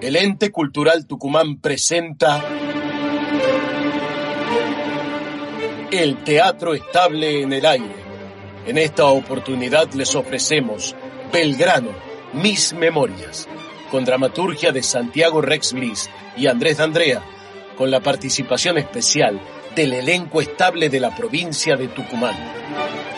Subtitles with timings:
[0.00, 2.42] El ente cultural Tucumán presenta
[5.90, 7.96] el teatro estable en el aire.
[8.66, 10.96] En esta oportunidad les ofrecemos
[11.30, 11.90] Belgrano,
[12.32, 13.46] Mis Memorias,
[13.90, 17.22] con dramaturgia de Santiago Rex Bliss y Andrés D'Andrea,
[17.76, 19.38] con la participación especial
[19.76, 22.36] del elenco estable de la provincia de Tucumán.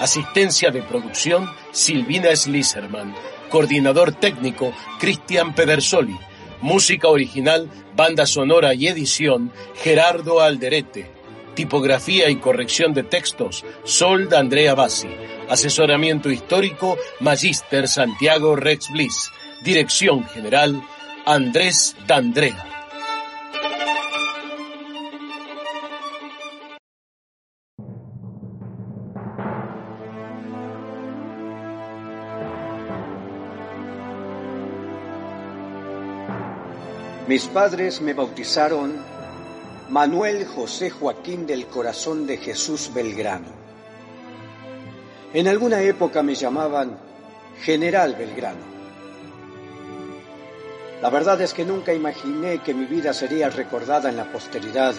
[0.01, 3.15] Asistencia de producción Silvina Slisserman.
[3.51, 6.19] Coordinador técnico Cristian Pedersoli.
[6.63, 9.51] Música original, banda sonora y edición
[9.83, 11.11] Gerardo Alderete.
[11.55, 15.09] Tipografía y corrección de textos Sol de Andrea Bassi.
[15.49, 19.33] Asesoramiento histórico Magister Santiago Rex Bliss.
[19.65, 20.81] Dirección general
[21.27, 22.72] Andrés D'Andrea.
[37.33, 38.93] Mis padres me bautizaron
[39.89, 43.49] Manuel José Joaquín del Corazón de Jesús Belgrano.
[45.33, 46.99] En alguna época me llamaban
[47.63, 48.61] General Belgrano.
[51.01, 54.95] La verdad es que nunca imaginé que mi vida sería recordada en la posteridad,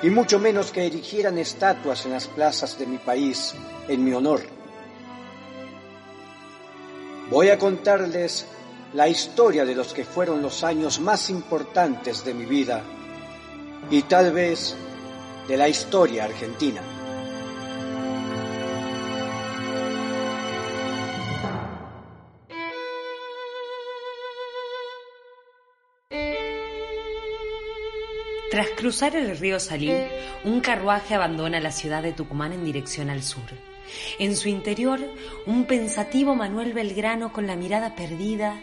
[0.00, 3.54] y mucho menos que erigieran estatuas en las plazas de mi país
[3.88, 4.40] en mi honor.
[7.28, 8.46] Voy a contarles
[8.94, 12.82] la historia de los que fueron los años más importantes de mi vida
[13.90, 14.76] y tal vez
[15.48, 16.80] de la historia argentina.
[28.48, 30.06] Tras cruzar el río Salín,
[30.44, 33.42] un carruaje abandona la ciudad de Tucumán en dirección al sur.
[34.20, 35.00] En su interior,
[35.46, 38.60] un pensativo Manuel Belgrano con la mirada perdida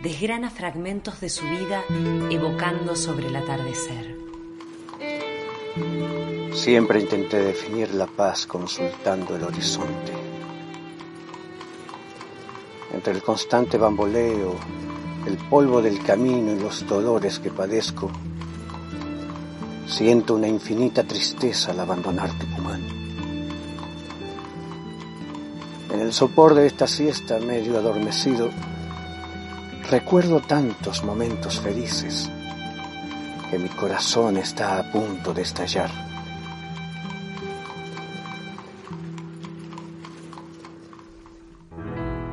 [0.00, 1.82] desgrana fragmentos de su vida
[2.30, 4.16] evocando sobre el atardecer.
[6.52, 10.12] Siempre intenté definir la paz consultando el horizonte.
[12.92, 14.54] Entre el constante bamboleo,
[15.26, 18.10] el polvo del camino y los dolores que padezco,
[19.86, 22.82] siento una infinita tristeza al abandonar Tucumán.
[25.92, 28.50] En el sopor de esta siesta medio adormecido,
[29.90, 32.30] Recuerdo tantos momentos felices
[33.50, 35.90] que mi corazón está a punto de estallar.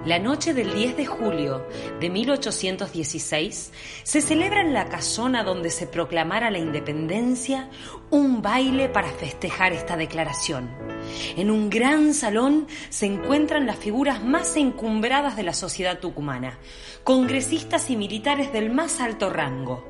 [0.05, 1.65] La noche del 10 de julio
[2.01, 3.71] de 1816
[4.03, 7.69] se celebra en la casona donde se proclamara la independencia
[8.11, 10.94] un baile para festejar esta declaración.
[11.35, 16.57] En un gran salón se encuentran las figuras más encumbradas de la sociedad tucumana,
[17.03, 19.83] congresistas y militares del más alto rango.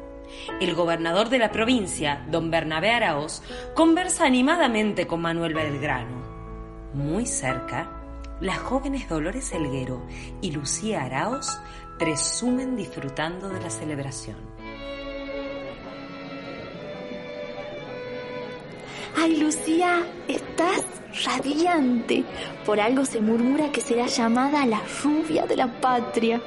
[0.59, 3.41] El gobernador de la provincia, don Bernabé Araoz,
[3.73, 6.23] conversa animadamente con Manuel Belgrano.
[6.93, 7.89] Muy cerca,
[8.41, 10.05] las jóvenes Dolores Elguero
[10.41, 11.57] y Lucía Araos
[11.97, 14.44] presumen disfrutando de la celebración.
[19.17, 20.83] Ay, Lucía, estás
[21.23, 22.23] radiante.
[22.65, 26.41] Por algo se murmura que será llamada la rubia de la patria.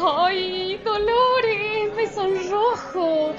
[0.00, 1.94] ¡Ay, Dolores!
[1.96, 3.34] ¡Me sonrojo!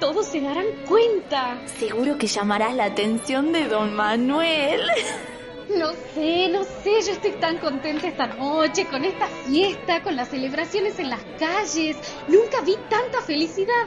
[0.00, 1.58] Todos se darán cuenta.
[1.78, 4.82] Seguro que llamarás la atención de don Manuel.
[5.76, 10.28] No sé, no sé, yo estoy tan contenta esta noche, con esta fiesta, con las
[10.28, 11.96] celebraciones en las calles.
[12.26, 13.86] Nunca vi tanta felicidad.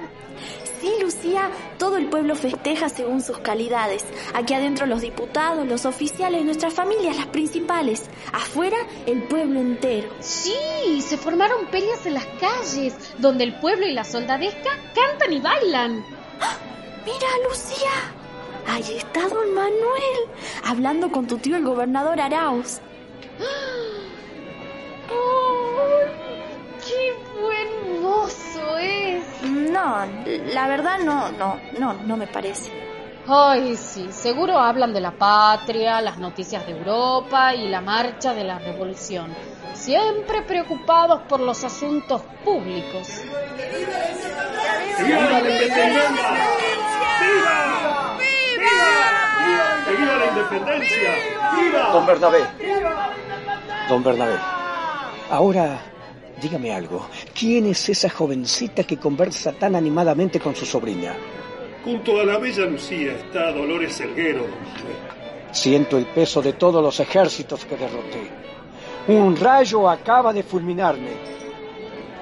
[0.79, 4.05] Sí, Lucía, todo el pueblo festeja según sus calidades.
[4.33, 8.03] Aquí adentro los diputados, los oficiales, nuestras familias, las principales.
[8.31, 10.09] Afuera, el pueblo entero.
[10.19, 15.39] Sí, se formaron peleas en las calles, donde el pueblo y la soldadesca cantan y
[15.39, 16.05] bailan.
[16.39, 16.57] ¡Ah!
[17.05, 17.89] Mira, Lucía,
[18.67, 20.29] Ahí está don Manuel,
[20.65, 22.79] hablando con tu tío el gobernador Arauz.
[26.87, 29.23] ¡Qué buen mozo es!
[29.43, 30.05] No,
[30.53, 32.71] la verdad no, no, no, no me parece.
[33.27, 38.43] Ay, sí, seguro hablan de la patria, las noticias de Europa y la marcha de
[38.43, 39.33] la revolución.
[39.73, 43.07] Siempre preocupados por los asuntos públicos.
[44.99, 46.29] ¡Viva la independencia!
[47.21, 47.71] ¡Viva!
[49.91, 49.99] ¡Viva!
[49.99, 51.11] ¡Viva la independencia!
[51.55, 51.89] ¡Viva!
[51.91, 52.39] Don Bernabé.
[53.89, 54.35] Don Bernabé.
[55.29, 55.81] Ahora,
[56.41, 57.07] dígame algo.
[57.37, 61.15] ¿Quién es esa jovencita que conversa tan animadamente con su sobrina?
[61.83, 64.45] Junto a la bella Lucía está Dolores Elguero.
[65.51, 68.29] Siento el peso de todos los ejércitos que derroté.
[69.07, 71.11] Un rayo acaba de fulminarme.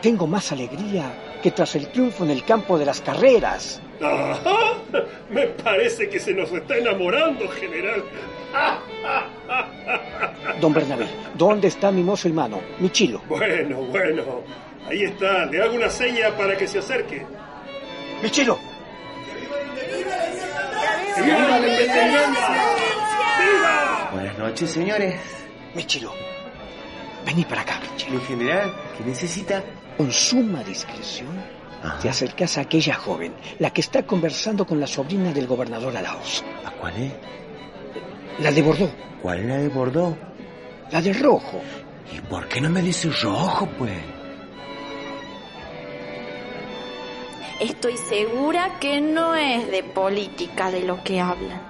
[0.01, 3.81] tengo más alegría que tras el triunfo en el campo de las carreras.
[4.01, 4.77] Ajá,
[5.29, 8.03] me parece que se nos está enamorando, general.
[10.61, 13.21] Don Bernabé, ¿dónde está mi mozo hermano, mi chilo?
[13.27, 14.43] Bueno, bueno,
[14.87, 15.45] ahí está.
[15.45, 17.25] Le hago una seña para que se acerque.
[18.21, 18.57] ¡Mi chilo!
[21.23, 22.75] ¡Viva la independencia!
[23.39, 24.09] ¡Viva!
[24.13, 25.19] Buenas noches, señores.
[25.75, 26.13] Mi chilo,
[27.25, 28.19] vení para acá, mi chilo.
[28.19, 29.63] Mi general, ¿qué necesita?
[29.97, 31.43] Con suma discreción,
[31.83, 31.99] Ajá.
[31.99, 36.43] te acercas a aquella joven, la que está conversando con la sobrina del gobernador Arauz.
[36.65, 37.13] ¿A cuál es?
[38.39, 40.17] La de Bordeaux, ¿Cuál es la de Bordeaux?
[40.91, 41.61] la de rojo.
[42.11, 43.93] ¿Y por qué no me dice rojo, pues?
[47.59, 51.61] Estoy segura que no es de política de lo que hablan.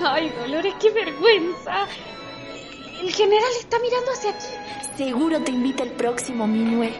[0.00, 1.86] Ay, Dolores, qué vergüenza.
[3.02, 4.46] El general está mirando hacia aquí.
[4.96, 6.92] Seguro te invita el próximo Minué.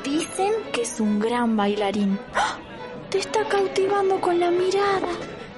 [0.00, 2.18] Dicen que es un gran bailarín.
[2.34, 2.58] ¡Ah!
[3.10, 5.08] Te está cautivando con la mirada,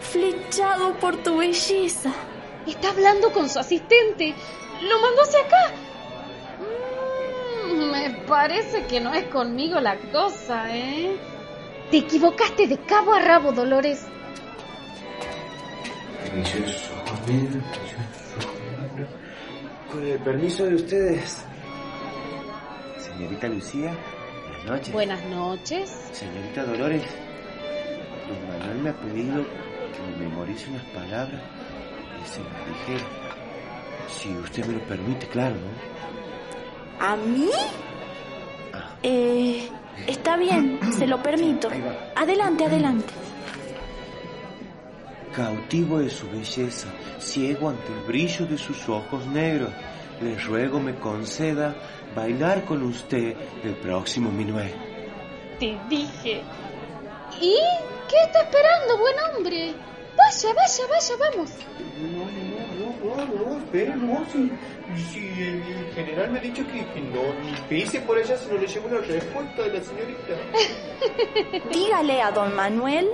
[0.00, 2.12] flechado por tu belleza.
[2.66, 4.34] Está hablando con su asistente.
[4.82, 5.72] Lo mandó hacia acá.
[7.68, 11.16] Mm, me parece que no es conmigo la cosa, ¿eh?
[11.92, 14.04] Te equivocaste de cabo a rabo, Dolores.
[19.92, 21.44] Con el permiso de ustedes.
[22.98, 23.96] Señorita Lucía,
[24.64, 24.92] buenas noches.
[24.92, 25.90] Buenas noches.
[26.12, 27.02] Señorita Dolores,
[28.28, 29.44] don Manuel me ha pedido
[29.92, 31.42] que me memorice unas palabras
[32.22, 33.04] y se las dijera.
[34.08, 37.04] Si usted me lo permite, claro, ¿no?
[37.06, 37.50] ¿A mí?
[38.72, 38.96] Ah.
[39.02, 39.68] Eh,
[40.06, 41.68] está bien, se lo permito.
[41.70, 42.20] Ahí va.
[42.20, 43.12] Adelante, adelante.
[45.34, 46.88] Cautivo de su belleza,
[47.18, 49.70] ciego ante el brillo de sus ojos negros,
[50.20, 51.74] le ruego me conceda
[52.14, 54.72] bailar con usted el próximo minué.
[55.58, 56.42] Te dije.
[57.40, 57.56] ¿Y
[58.08, 59.74] qué está esperando, buen hombre?
[60.16, 61.50] Vaya, vaya, vaya, vamos.
[62.00, 64.50] No, no, no, no, no, espera, no, si,
[65.10, 68.48] si el, el general me ha dicho que, que no, ni pise por ella si
[68.48, 71.68] no le llevo una respuesta de la señorita.
[71.72, 73.08] Dígale a don Manuel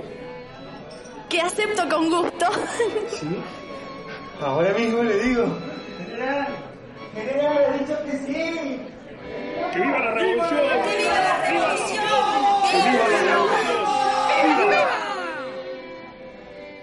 [1.29, 2.45] que acepto con gusto.
[3.09, 3.27] ¿Sí?
[4.39, 5.45] Ahora mismo le digo.
[5.97, 6.47] General,
[7.13, 8.79] dicho que sí.
[9.71, 10.59] ¡Que viva la revolución!
[10.83, 12.03] ¡Que viva la revolución!
[12.71, 13.81] ¡Que viva la revolución!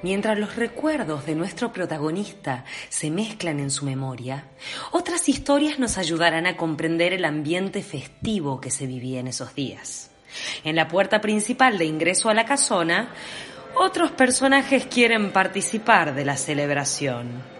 [0.01, 4.45] Mientras los recuerdos de nuestro protagonista se mezclan en su memoria,
[4.93, 10.11] otras historias nos ayudarán a comprender el ambiente festivo que se vivía en esos días.
[10.63, 13.11] En la puerta principal de ingreso a la casona,
[13.75, 17.58] otros personajes quieren participar de la celebración.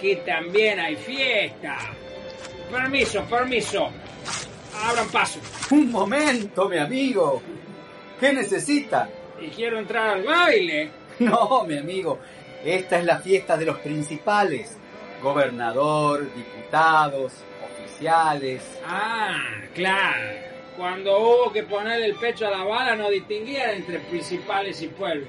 [0.00, 1.76] Aquí también hay fiesta.
[2.70, 3.90] Permiso, permiso.
[4.82, 5.40] Abran paso.
[5.70, 7.42] Un momento, mi amigo.
[8.18, 9.10] ¿Qué necesita?
[9.40, 10.90] Y quiero entrar al baile.
[11.20, 12.18] No, mi amigo.
[12.64, 14.78] Esta es la fiesta de los principales.
[15.22, 18.62] Gobernador, diputados, oficiales.
[18.86, 19.36] Ah,
[19.74, 20.30] claro.
[20.78, 25.28] Cuando hubo que poner el pecho a la bala no distinguía entre principales y pueblos.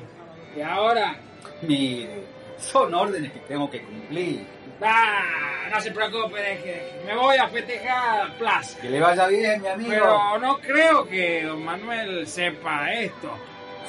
[0.56, 1.20] Y ahora,
[1.64, 2.24] Mire,
[2.58, 4.46] son órdenes que tengo que cumplir.
[4.84, 7.02] Ah, no se preocupe, deje, deje.
[7.06, 8.80] Me voy a festejar a la plaza.
[8.80, 9.90] Que le vaya bien, mi amigo.
[9.90, 13.32] Pero no creo que don Manuel sepa esto.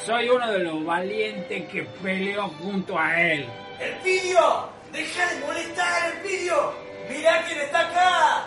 [0.05, 3.47] Soy uno de los valientes que peleó junto a él.
[3.79, 4.69] ¡Elpidio!
[4.93, 6.75] ¡Deja de molestar, Elpidio!
[7.09, 8.45] ¡Mirá quién está acá!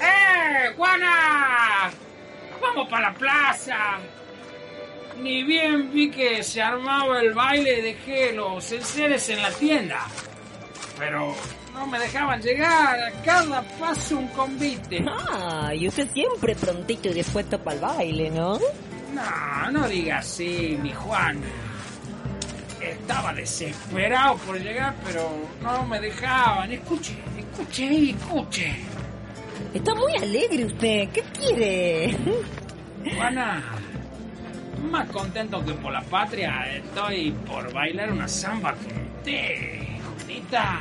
[0.00, 1.90] ¡Eh, Juana!
[2.60, 3.98] ¡Vamos para la plaza!
[5.18, 10.06] Ni bien vi que se armaba el baile, dejé los enseres en la tienda.
[10.98, 11.34] Pero
[11.74, 15.04] no me dejaban llegar, a cada paso un convite.
[15.08, 18.58] Ah, y usted siempre prontito y dispuesto para el baile, ¿no?
[19.14, 21.40] No, no diga así, mi Juan.
[22.80, 25.30] Estaba desesperado por llegar, pero
[25.62, 26.72] no me dejaban.
[26.72, 28.76] Escuche, escuche, escuche.
[29.74, 31.08] Está muy alegre usted.
[31.10, 32.16] ¿Qué quiere?
[33.14, 33.62] Juana,
[34.90, 39.86] más contento que por la patria, estoy por bailar una samba con usted,
[40.16, 40.80] Juanita.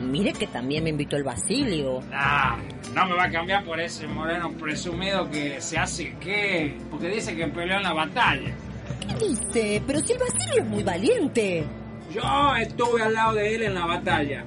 [0.00, 2.00] Mire que también me invitó el Basilio.
[2.12, 2.58] Ah,
[2.94, 6.76] no me va a cambiar por ese moreno presumido que se hace que...
[6.90, 8.54] Porque dice que peleó en la batalla.
[9.00, 9.82] ¿Qué dice?
[9.86, 11.64] Pero si el Basilio es muy valiente.
[12.12, 14.44] Yo estuve al lado de él en la batalla.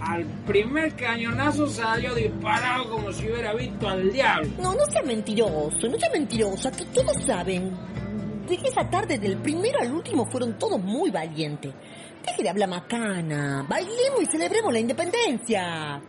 [0.00, 4.48] Al primer cañonazo salió disparado como si hubiera visto al diablo.
[4.60, 6.68] No, no sea mentiroso, no sea mentiroso.
[6.68, 7.76] Aquí todos saben.
[8.48, 11.74] de esa tarde del primero al último fueron todos muy valientes.
[12.26, 13.64] Deje de hablar macana.
[13.68, 16.00] Bailemos y celebremos la independencia.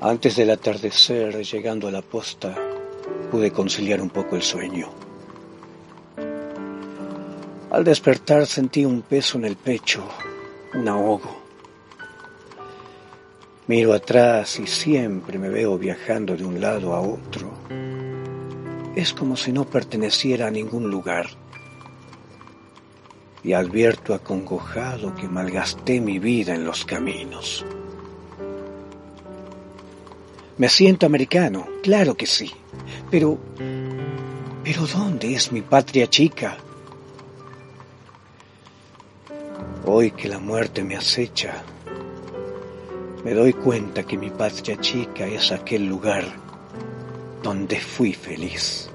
[0.00, 2.54] Antes del atardecer, llegando a la posta,
[3.30, 4.88] pude conciliar un poco el sueño.
[7.70, 10.06] Al despertar sentí un peso en el pecho,
[10.74, 11.45] un ahogo.
[13.68, 17.50] Miro atrás y siempre me veo viajando de un lado a otro.
[18.94, 21.26] Es como si no perteneciera a ningún lugar.
[23.42, 27.64] Y advierto acongojado que malgasté mi vida en los caminos.
[30.58, 32.52] Me siento americano, claro que sí.
[33.10, 33.36] Pero...
[34.62, 36.56] Pero ¿dónde es mi patria chica?
[39.84, 41.62] Hoy que la muerte me acecha,
[43.26, 46.22] me doy cuenta que mi patria chica es aquel lugar
[47.42, 48.88] donde fui feliz.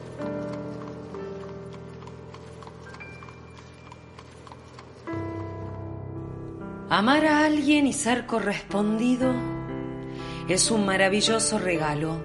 [6.90, 9.34] Amar a alguien y ser correspondido
[10.48, 12.22] es un maravilloso regalo.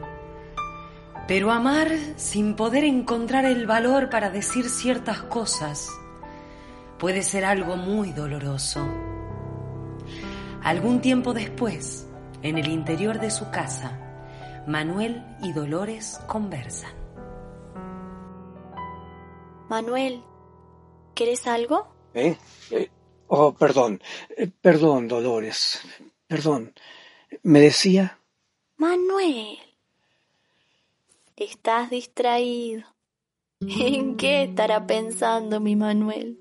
[1.26, 5.90] Pero amar sin poder encontrar el valor para decir ciertas cosas
[6.98, 8.86] puede ser algo muy doloroso.
[10.66, 12.08] Algún tiempo después,
[12.42, 16.90] en el interior de su casa, Manuel y Dolores conversan.
[19.68, 20.25] Manuel,
[21.14, 21.87] ¿querés algo?
[22.14, 22.37] ¿Eh?
[22.73, 22.90] eh
[23.28, 24.02] oh, perdón.
[24.37, 25.82] Eh, perdón, Dolores.
[26.26, 26.75] Perdón.
[27.44, 28.18] ¿Me decía?
[28.76, 29.58] Manuel,
[31.37, 32.82] estás distraído.
[33.61, 36.40] ¿En qué estará pensando mi Manuel?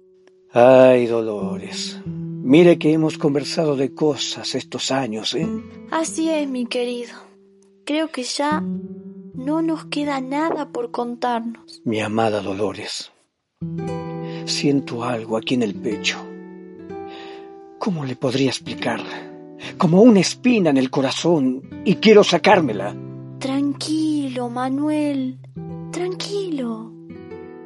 [0.52, 2.00] Ay, Dolores.
[2.46, 5.48] Mire que hemos conversado de cosas estos años, ¿eh?
[5.90, 7.14] Así es, mi querido.
[7.86, 8.62] Creo que ya
[9.34, 11.82] no nos queda nada por contarnos.
[11.84, 13.12] Mi amada Dolores,
[14.46, 16.18] siento algo aquí en el pecho.
[17.80, 19.02] ¿Cómo le podría explicar?
[19.78, 22.96] como una espina en el corazón y quiero sacármela.
[23.40, 25.40] Tranquilo, Manuel,
[25.92, 26.94] tranquilo.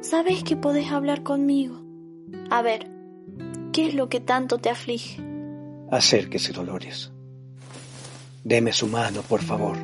[0.00, 1.82] Sabes que podés hablar conmigo.
[2.50, 2.90] A ver,
[3.72, 5.20] ¿qué es lo que tanto te aflige?
[5.90, 7.12] Acérquese, Dolores.
[8.44, 9.76] Deme su mano, por favor.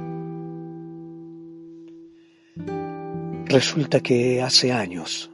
[3.47, 5.31] Resulta que hace años,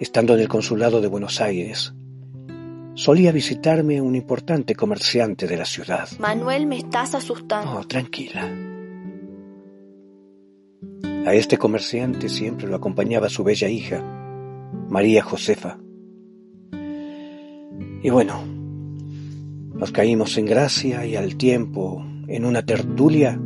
[0.00, 1.92] estando en el consulado de Buenos Aires,
[2.94, 6.08] solía visitarme un importante comerciante de la ciudad.
[6.18, 7.74] Manuel, me estás asustando.
[7.74, 8.50] No, tranquila.
[11.26, 14.02] A este comerciante siempre lo acompañaba su bella hija,
[14.88, 15.78] María Josefa.
[18.02, 18.40] Y bueno,
[19.74, 23.38] nos caímos en gracia y al tiempo, en una tertulia,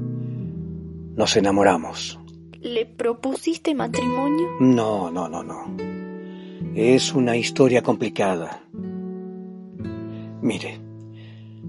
[1.17, 2.19] nos enamoramos.
[2.61, 4.49] ¿Le propusiste matrimonio?
[4.61, 5.77] No, no, no, no.
[6.75, 8.63] Es una historia complicada.
[10.43, 10.81] Mire,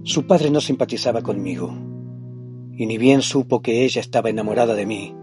[0.03, 1.73] su padre no simpatizaba conmigo,
[2.75, 5.15] y ni bien supo que ella estaba enamorada de mí,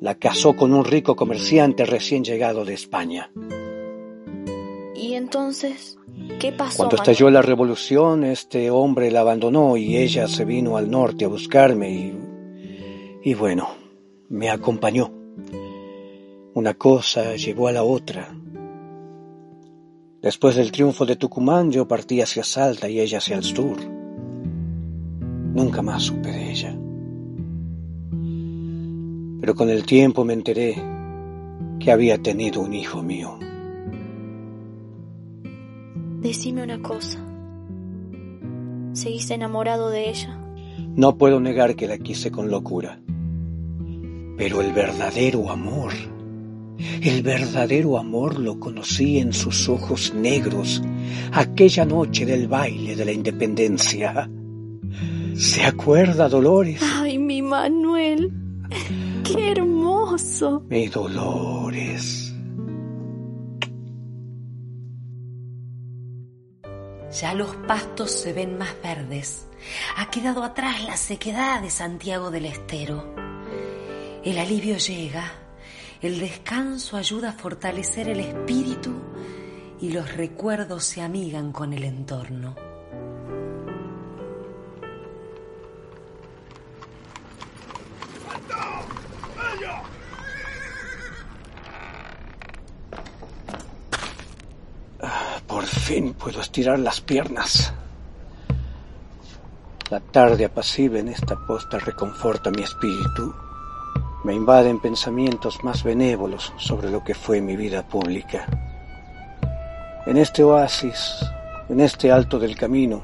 [0.00, 3.30] la casó con un rico comerciante recién llegado de España.
[5.00, 5.98] ¿Y entonces
[6.38, 6.76] qué pasó?
[6.76, 11.28] Cuando estalló la revolución, este hombre la abandonó y ella se vino al norte a
[11.28, 12.18] buscarme y...
[13.24, 13.68] y bueno,
[14.28, 15.10] me acompañó.
[16.52, 18.36] Una cosa llevó a la otra.
[20.20, 23.78] Después del triunfo de Tucumán yo partí hacia Salta y ella hacia el sur.
[25.54, 26.78] Nunca más supe de ella.
[29.40, 30.74] Pero con el tiempo me enteré
[31.78, 33.38] que había tenido un hijo mío.
[36.20, 37.18] Decime una cosa.
[38.92, 40.38] ¿Seguís enamorado de ella?
[40.96, 43.00] No puedo negar que la quise con locura.
[44.36, 45.92] Pero el verdadero amor
[47.02, 50.82] el verdadero amor lo conocí en sus ojos negros
[51.32, 54.30] aquella noche del baile de la independencia.
[55.34, 56.80] ¿Se acuerda, Dolores?
[56.82, 58.32] Ay, mi Manuel.
[59.24, 60.62] Qué hermoso.
[60.68, 62.29] Mi Dolores.
[67.12, 69.46] Ya los pastos se ven más verdes.
[69.96, 73.14] Ha quedado atrás la sequedad de Santiago del Estero.
[74.24, 75.40] El alivio llega
[76.00, 78.90] el descanso ayuda a fortalecer el espíritu
[79.82, 82.56] y los recuerdos se amigan con el entorno.
[88.50, 88.82] Ah,
[89.84, 89.99] por
[96.18, 97.72] puedo estirar las piernas.
[99.90, 103.34] La tarde apacible en esta posta reconforta mi espíritu.
[104.22, 108.46] Me invaden pensamientos más benévolos sobre lo que fue mi vida pública.
[110.06, 111.26] En este oasis,
[111.68, 113.02] en este alto del camino,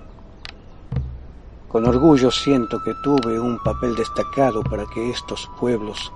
[1.66, 6.12] con orgullo siento que tuve un papel destacado para que estos pueblos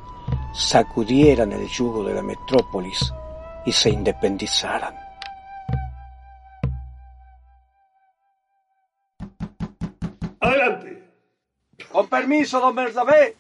[0.55, 3.12] sacudieran el yugo de la metrópolis
[3.67, 5.10] y se independizaran.
[12.21, 13.35] Permiso, don Bernabé.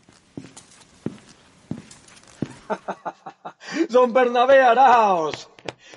[3.90, 5.50] don Bernabé Araos.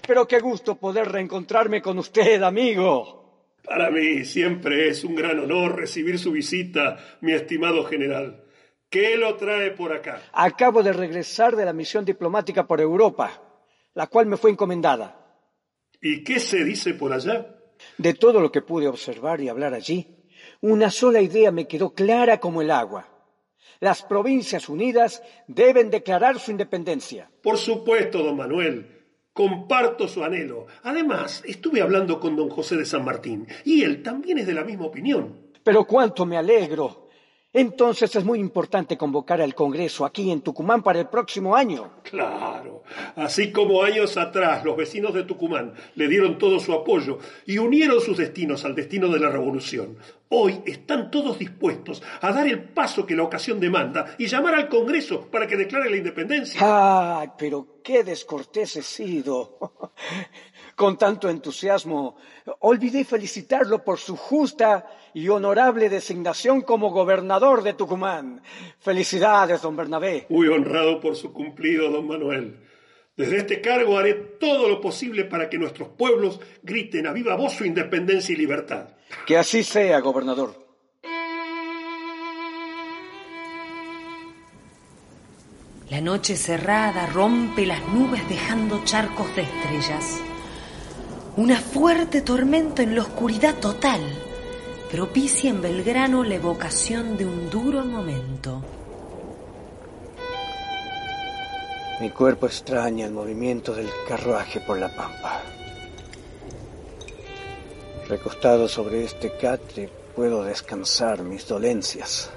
[0.05, 3.51] Pero qué gusto poder reencontrarme con usted, amigo.
[3.63, 8.43] Para mí siempre es un gran honor recibir su visita, mi estimado general.
[8.89, 10.21] ¿Qué lo trae por acá?
[10.33, 13.41] Acabo de regresar de la misión diplomática por Europa,
[13.93, 15.19] la cual me fue encomendada.
[16.01, 17.55] ¿Y qué se dice por allá?
[17.97, 20.22] De todo lo que pude observar y hablar allí,
[20.63, 23.05] una sola idea me quedó clara como el agua.
[23.81, 27.29] Las Provincias Unidas deben declarar su independencia.
[27.41, 29.01] Por supuesto, don Manuel.
[29.33, 30.67] Comparto su anhelo.
[30.83, 34.63] Además, estuve hablando con don José de San Martín y él también es de la
[34.63, 35.51] misma opinión.
[35.65, 37.03] Pero cuánto me alegro.
[37.55, 41.91] Entonces es muy importante convocar al Congreso aquí en Tucumán para el próximo año.
[42.01, 42.81] Claro,
[43.15, 48.01] así como años atrás los vecinos de Tucumán le dieron todo su apoyo y unieron
[48.01, 49.97] sus destinos al destino de la revolución,
[50.35, 54.67] hoy están todos dispuestos a dar el paso que la ocasión demanda y llamar al
[54.67, 56.59] Congreso para que declare la independencia.
[56.61, 59.59] ¡Ay, pero qué descortés he sido!
[60.75, 62.17] Con tanto entusiasmo,
[62.61, 68.41] olvidé felicitarlo por su justa y honorable designación como gobernador de Tucumán.
[68.79, 70.25] Felicidades, don Bernabé.
[70.29, 72.59] Muy honrado por su cumplido, don Manuel.
[73.15, 77.53] Desde este cargo haré todo lo posible para que nuestros pueblos griten a viva voz
[77.53, 78.95] su independencia y libertad.
[79.25, 80.63] Que así sea, gobernador.
[85.89, 90.19] La noche cerrada rompe las nubes dejando charcos de estrellas.
[91.37, 94.01] Una fuerte tormenta en la oscuridad total
[94.91, 98.63] propicia en Belgrano la evocación de un duro momento.
[101.99, 105.41] Mi cuerpo extraña el movimiento del carruaje por la pampa.
[108.07, 112.29] Recostado sobre este catre puedo descansar mis dolencias.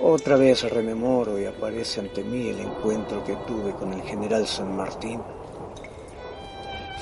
[0.00, 4.74] Otra vez rememoro y aparece ante mí el encuentro que tuve con el general San
[4.74, 5.20] Martín.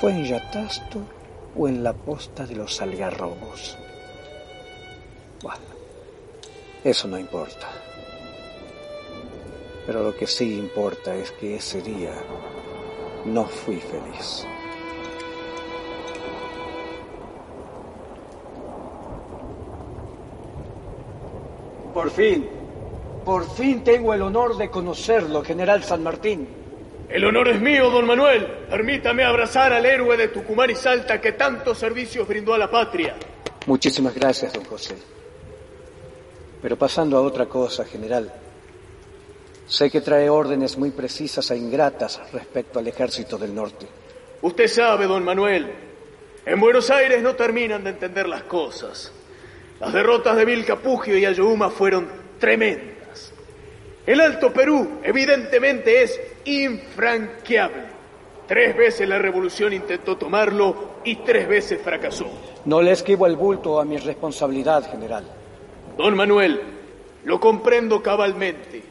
[0.01, 0.99] Fue en Yatasto
[1.57, 3.77] o en la posta de los algarrobos.
[5.41, 5.63] Bueno,
[6.83, 7.69] eso no importa.
[9.87, 12.13] Pero lo que sí importa es que ese día
[13.25, 14.45] no fui feliz.
[22.01, 22.49] Por fin,
[23.23, 26.47] por fin tengo el honor de conocerlo, general San Martín.
[27.07, 28.47] El honor es mío, don Manuel.
[28.71, 33.17] Permítame abrazar al héroe de Tucumán y Salta que tantos servicios brindó a la patria.
[33.67, 34.95] Muchísimas gracias, don José.
[36.59, 38.33] Pero pasando a otra cosa, general.
[39.67, 43.85] Sé que trae órdenes muy precisas e ingratas respecto al ejército del norte.
[44.41, 45.71] Usted sabe, don Manuel,
[46.47, 49.11] en Buenos Aires no terminan de entender las cosas.
[49.81, 52.07] Las derrotas de Vilcapugio y Ayohuma fueron
[52.39, 53.33] tremendas.
[54.05, 57.85] El Alto Perú evidentemente es infranqueable.
[58.47, 62.27] Tres veces la revolución intentó tomarlo y tres veces fracasó.
[62.65, 65.25] No le esquivo el bulto a mi responsabilidad, general.
[65.97, 66.61] Don Manuel,
[67.23, 68.83] lo comprendo cabalmente,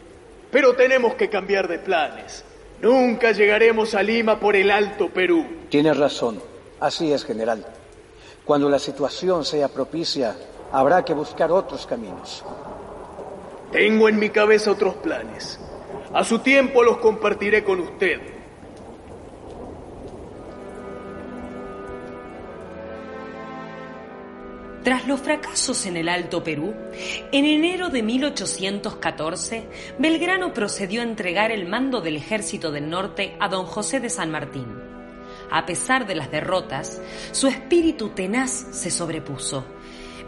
[0.50, 2.44] pero tenemos que cambiar de planes.
[2.83, 5.46] Nunca llegaremos a Lima por el Alto Perú.
[5.68, 6.42] Tiene razón.
[6.81, 7.64] Así es, general.
[8.44, 10.35] Cuando la situación sea propicia,
[10.72, 12.44] habrá que buscar otros caminos.
[13.72, 15.61] Tengo en mi cabeza otros planes.
[16.12, 18.20] A su tiempo los compartiré con usted.
[24.83, 26.74] Tras los fracasos en el Alto Perú,
[27.33, 29.66] en enero de 1814,
[29.98, 34.30] Belgrano procedió a entregar el mando del ejército del norte a don José de San
[34.30, 34.66] Martín.
[35.50, 37.02] A pesar de las derrotas,
[37.33, 39.66] su espíritu tenaz se sobrepuso.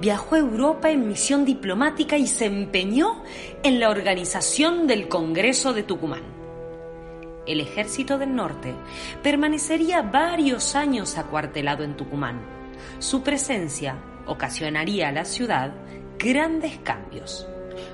[0.02, 3.22] Viajó a Europa en misión diplomática y se empeñó
[3.62, 6.24] en la organización del Congreso de Tucumán.
[7.46, 8.74] El ejército del norte
[9.22, 12.40] permanecería varios años acuartelado en Tucumán.
[12.98, 13.94] Su presencia
[14.26, 15.72] ocasionaría a la ciudad
[16.18, 17.46] grandes cambios.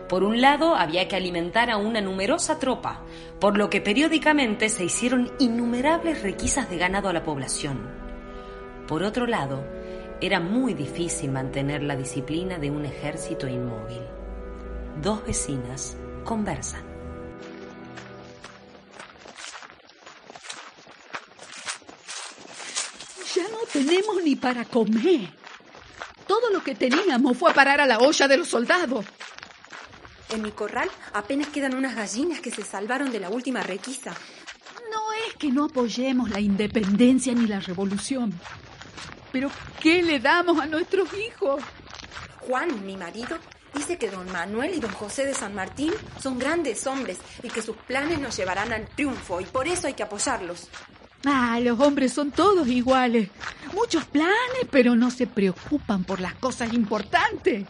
[0.08, 3.02] Por un lado, había que alimentar a una numerosa tropa,
[3.38, 7.86] por lo que periódicamente se hicieron innumerables requisas de ganado a la población.
[8.86, 9.62] Por otro lado,
[10.20, 14.02] Era muy difícil mantener la disciplina de un ejército inmóvil.
[15.00, 16.82] Dos vecinas conversan.
[23.32, 25.28] Ya no tenemos ni para comer.
[26.26, 29.04] Todo lo que teníamos fue a parar a la olla de los soldados.
[30.30, 34.14] En mi corral apenas quedan unas gallinas que se salvaron de la última requisa.
[34.90, 38.34] No es que no apoyemos la independencia ni la revolución.
[39.38, 41.62] Pero ¿qué le damos a nuestros hijos?
[42.40, 43.38] Juan, mi marido,
[43.72, 47.62] dice que don Manuel y don José de San Martín son grandes hombres y que
[47.62, 50.66] sus planes nos llevarán al triunfo y por eso hay que apoyarlos.
[51.24, 53.28] Ah, los hombres son todos iguales.
[53.72, 57.64] Muchos planes, pero no se preocupan por las cosas importantes.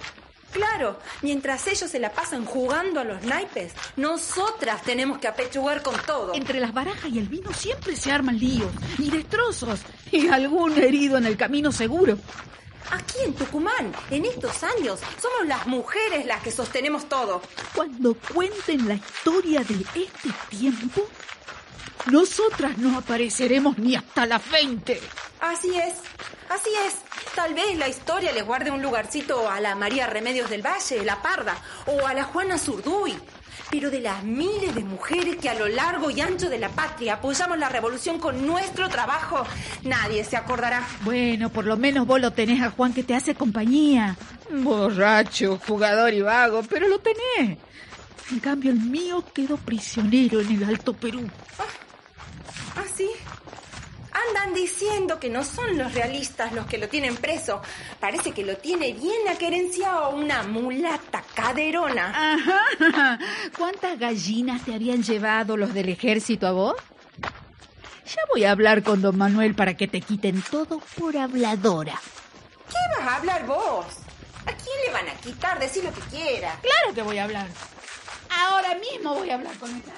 [0.53, 5.95] Claro, mientras ellos se la pasan jugando a los naipes, nosotras tenemos que apechugar con
[6.07, 6.35] todo.
[6.35, 9.81] Entre las barajas y el vino siempre se arman líos y destrozos
[10.13, 12.19] y algún herido en el camino seguro.
[12.91, 17.43] Aquí en Tucumán, en estos años, somos las mujeres las que sostenemos todo.
[17.75, 21.07] Cuando cuenten la historia de este tiempo,
[22.11, 25.01] nosotras no apareceremos ni hasta las 20.
[25.41, 25.95] Así es,
[26.49, 26.95] así es.
[27.35, 31.21] Tal vez la historia le guarde un lugarcito a la María Remedios del Valle, la
[31.21, 33.15] Parda, o a la Juana Zurduy.
[33.71, 37.15] Pero de las miles de mujeres que a lo largo y ancho de la patria
[37.15, 39.45] apoyamos la revolución con nuestro trabajo,
[39.83, 40.87] nadie se acordará.
[41.03, 44.17] Bueno, por lo menos vos lo tenés a Juan que te hace compañía.
[44.51, 47.59] Borracho, jugador y vago, pero lo tenés.
[48.31, 51.29] En cambio, el mío quedó prisionero en el Alto Perú.
[52.77, 53.09] ¿Ah, sí?
[54.29, 57.61] Andan diciendo que no son los realistas los que lo tienen preso.
[58.01, 62.35] Parece que lo tiene bien aquerenciado una mulata caderona.
[62.35, 63.19] Ajá.
[63.59, 66.77] ¿Cuántas gallinas te habían llevado los del ejército a vos?
[67.23, 72.01] Ya voy a hablar con don Manuel para que te quiten todo por habladora.
[72.69, 73.87] ¿Qué vas a hablar vos?
[74.47, 75.59] ¿A quién le van a quitar?
[75.59, 76.59] Decir lo que quiera.
[76.63, 77.47] Claro que voy a hablar.
[78.31, 79.93] Ahora mismo voy a hablar con esta.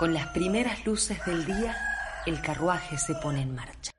[0.00, 1.76] Con las primeras luces del día,
[2.24, 3.90] el carruaje se pone en marcha.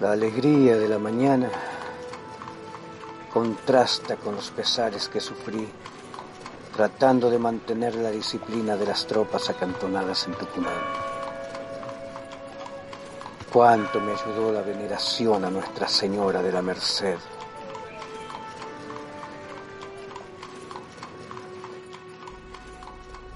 [0.00, 1.48] La alegría de la mañana
[3.32, 5.68] contrasta con los pesares que sufrí
[6.74, 10.82] tratando de mantener la disciplina de las tropas acantonadas en Tucumán.
[13.52, 17.18] Cuánto me ayudó la veneración a Nuestra Señora de la Merced.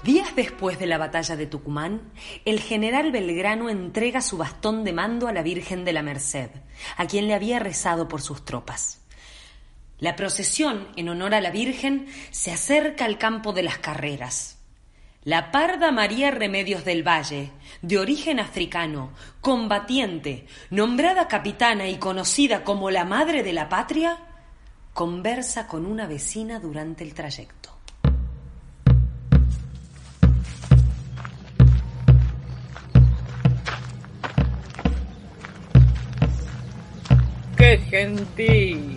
[0.03, 2.13] Días después de la batalla de Tucumán,
[2.45, 6.51] el general Belgrano entrega su bastón de mando a la Virgen de la Merced,
[6.95, 9.01] a quien le había rezado por sus tropas.
[9.99, 14.57] La procesión en honor a la Virgen se acerca al campo de las carreras.
[15.25, 22.89] La parda María Remedios del Valle, de origen africano, combatiente, nombrada capitana y conocida como
[22.89, 24.17] la madre de la patria,
[24.93, 27.58] conversa con una vecina durante el trayecto.
[37.69, 38.95] ¡Qué gentil!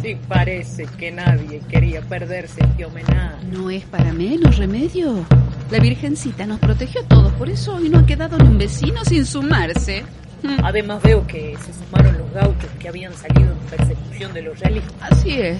[0.00, 3.44] Sí parece que nadie quería perderse este homenaje.
[3.50, 5.26] No es para menos remedio.
[5.72, 9.04] La Virgencita nos protegió a todos, por eso hoy no ha quedado ni un vecino
[9.04, 10.04] sin sumarse.
[10.62, 14.94] Además veo que se sumaron los gauchos que habían salido en persecución de los realistas.
[15.00, 15.58] Así es.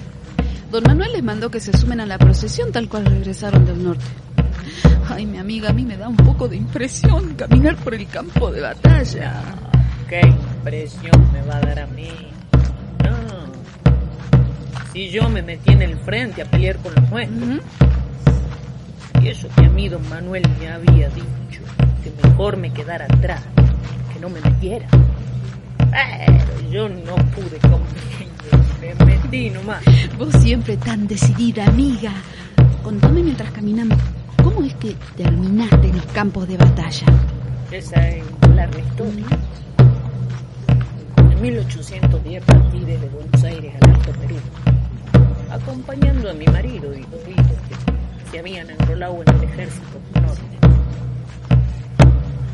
[0.71, 4.05] Don Manuel les mandó que se sumen a la procesión tal cual regresaron del norte.
[5.09, 8.53] Ay, mi amiga, a mí me da un poco de impresión caminar por el campo
[8.53, 9.43] de batalla.
[10.09, 12.09] ¿Qué impresión me va a dar a mí?
[13.03, 13.53] No.
[14.93, 17.61] Si yo me metí en el frente a pelear con los nuestros.
[19.21, 21.61] Y eso que a mí don Manuel me había dicho,
[22.05, 23.43] que mejor me quedara atrás,
[24.13, 24.87] que no me metiera.
[25.77, 27.81] Pero yo no pude con
[28.81, 29.83] me metí nomás.
[30.17, 32.13] Vos siempre tan decidida, amiga.
[32.85, 33.99] Contame mientras caminamos,
[34.41, 37.07] ¿cómo es que terminaste en los campos de batalla?
[37.73, 39.27] Esa es la historia.
[41.37, 44.37] En 1810 partí desde Buenos Aires al Alto Perú,
[45.51, 50.41] acompañando a mi marido y dos hijos que se habían enrolado en el ejército norte.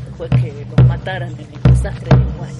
[0.05, 2.53] Después que los mataran en el desastre de Guaya.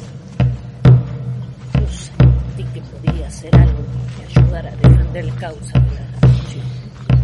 [1.74, 3.84] Yo sentí que podía hacer algo
[4.16, 6.66] que ayudara a defender la causa de la revolución.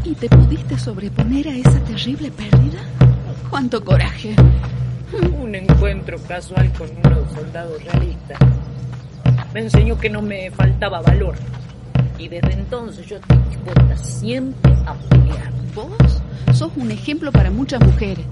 [0.03, 2.79] ¿Y te pudiste sobreponer a esa terrible pérdida?
[3.49, 4.35] ¡Cuánto coraje!
[5.41, 8.58] Un encuentro casual con unos soldados realistas
[9.53, 11.35] me enseñó que no me faltaba valor.
[12.17, 15.51] Y desde entonces yo estoy dispuesta siempre a pelear.
[15.73, 16.21] Vos
[16.53, 18.25] sos un ejemplo para muchas mujeres.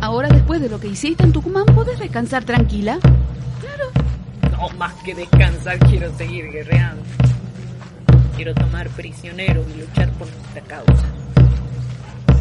[0.00, 2.98] Ahora, después de lo que hiciste en Tucumán, ¿puedes descansar tranquila?
[3.60, 3.90] Claro.
[4.52, 7.02] No, más que descansar, quiero seguir guerreando.
[8.36, 11.06] Quiero tomar prisioneros y luchar por nuestra causa.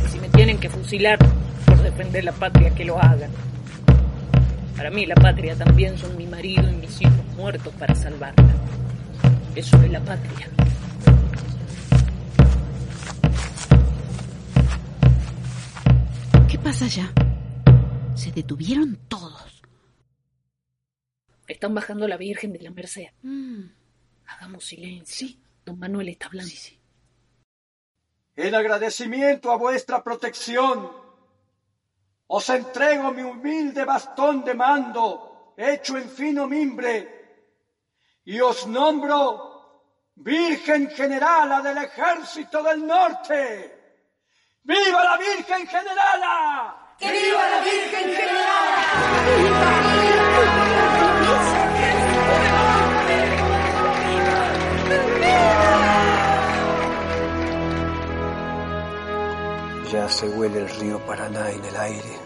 [0.06, 1.18] Y si me tienen que fusilar
[1.66, 3.32] por defender la patria, que lo hagan.
[4.76, 8.54] Para mí la patria también son mi marido y mis hijos muertos para salvarla.
[9.56, 10.50] Eso es la patria.
[16.50, 17.12] ¿Qué pasa allá?
[18.16, 19.62] Se detuvieron todos.
[21.48, 23.08] Están bajando la Virgen de la Merced.
[23.22, 23.66] Mm.
[24.28, 25.28] Hagamos silencio.
[25.28, 25.40] Sí.
[25.66, 26.50] Don Manuel está hablando.
[26.50, 26.80] Sí, sí.
[28.36, 30.90] En agradecimiento a vuestra protección,
[32.28, 37.24] os entrego mi humilde bastón de mando hecho en fino mimbre
[38.26, 39.52] y os nombro
[40.16, 43.80] Virgen Generala del Ejército del Norte.
[44.64, 46.96] ¡Viva la Virgen Generala!
[46.98, 48.84] ¡Que viva la Virgen Generala!
[59.94, 62.18] Ya se huele el río Paraná en el aire.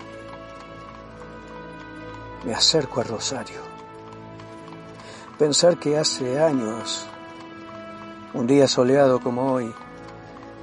[2.45, 3.59] Me acerco a Rosario.
[5.37, 7.05] Pensar que hace años,
[8.33, 9.75] un día soleado como hoy,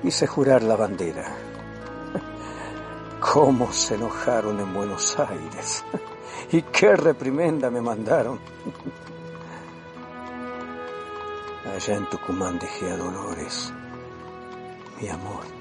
[0.02, 1.26] hice jurar la bandera.
[3.20, 5.84] ¿Cómo se enojaron en Buenos Aires?
[6.52, 8.40] ¿Y qué reprimenda me mandaron?
[11.70, 13.74] Allá en Tucumán dejé a Dolores,
[14.98, 15.53] mi amor.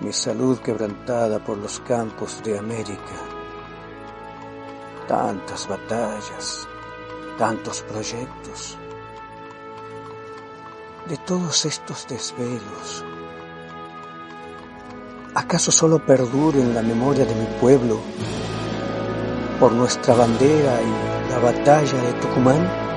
[0.00, 3.16] Mi salud quebrantada por los campos de América.
[5.06, 6.66] Tantas batallas,
[7.36, 8.78] tantos proyectos.
[11.06, 13.04] De todos estos desvelos,
[15.34, 18.00] ¿acaso solo perduro en la memoria de mi pueblo
[19.58, 22.89] por nuestra bandera y la batalla de Tucumán?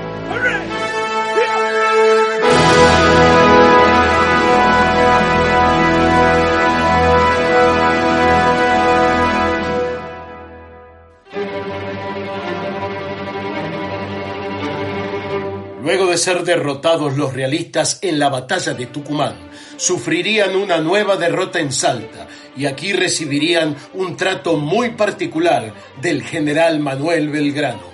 [16.14, 19.34] De ser derrotados los realistas en la batalla de Tucumán,
[19.78, 25.74] sufrirían una nueva derrota en Salta y aquí recibirían un trato muy particular
[26.04, 27.92] del general Manuel Belgrano.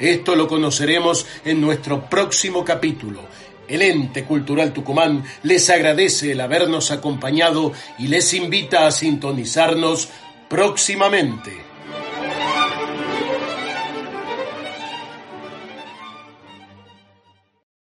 [0.00, 3.20] Esto lo conoceremos en nuestro próximo capítulo.
[3.68, 10.08] El ente cultural Tucumán les agradece el habernos acompañado y les invita a sintonizarnos
[10.48, 11.69] próximamente.